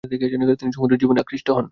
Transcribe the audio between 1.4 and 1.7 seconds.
হন।